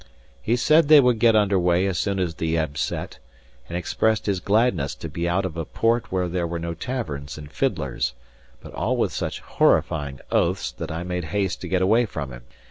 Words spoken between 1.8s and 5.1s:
as soon as the ebb set, and expressed his gladness to